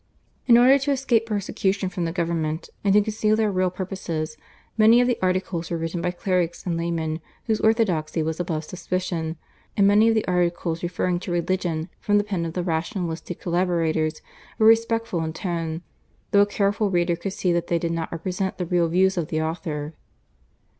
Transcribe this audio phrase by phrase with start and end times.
[0.47, 4.35] In order to escape persecution from the government and to conceal their real purposes
[4.75, 9.35] many of the articles were written by clerics and laymen whose orthodoxy was above suspicion,
[9.77, 14.23] and many of the articles referring to religion from the pen of the rationalistic collaborateurs
[14.57, 15.83] were respectful in tone,
[16.31, 19.27] though a careful reader could see that they did not represent the real views of
[19.27, 19.93] the author.